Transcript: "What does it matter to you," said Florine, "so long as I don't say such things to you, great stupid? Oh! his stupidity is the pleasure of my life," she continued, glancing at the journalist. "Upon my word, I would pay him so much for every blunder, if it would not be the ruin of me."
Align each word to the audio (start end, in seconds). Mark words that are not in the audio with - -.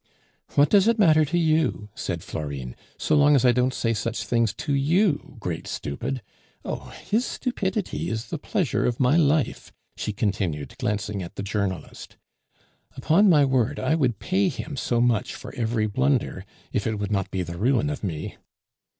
"What 0.55 0.71
does 0.71 0.87
it 0.87 0.97
matter 0.97 1.23
to 1.25 1.37
you," 1.37 1.89
said 1.93 2.23
Florine, 2.23 2.75
"so 2.97 3.15
long 3.15 3.35
as 3.35 3.45
I 3.45 3.51
don't 3.51 3.71
say 3.71 3.93
such 3.93 4.23
things 4.23 4.51
to 4.55 4.73
you, 4.73 5.37
great 5.39 5.67
stupid? 5.67 6.23
Oh! 6.65 6.89
his 7.05 7.23
stupidity 7.23 8.09
is 8.09 8.31
the 8.31 8.39
pleasure 8.39 8.87
of 8.87 8.99
my 8.99 9.15
life," 9.15 9.71
she 9.95 10.11
continued, 10.11 10.73
glancing 10.79 11.21
at 11.21 11.35
the 11.35 11.43
journalist. 11.43 12.17
"Upon 12.97 13.29
my 13.29 13.45
word, 13.45 13.79
I 13.79 13.93
would 13.93 14.17
pay 14.17 14.49
him 14.49 14.75
so 14.75 15.01
much 15.01 15.35
for 15.35 15.53
every 15.53 15.85
blunder, 15.85 16.45
if 16.73 16.87
it 16.87 16.97
would 16.97 17.11
not 17.11 17.29
be 17.29 17.43
the 17.43 17.59
ruin 17.59 17.91
of 17.91 18.03
me." 18.03 18.37